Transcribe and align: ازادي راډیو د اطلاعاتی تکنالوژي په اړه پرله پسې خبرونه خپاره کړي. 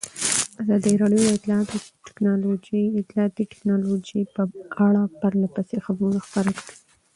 ازادي 0.61 0.91
راډیو 1.01 1.19
د 1.23 1.27
اطلاعاتی 3.01 3.43
تکنالوژي 3.55 4.21
په 4.35 4.41
اړه 4.87 5.01
پرله 5.19 5.47
پسې 5.55 5.75
خبرونه 5.85 6.19
خپاره 6.25 6.51
کړي. 6.59 6.73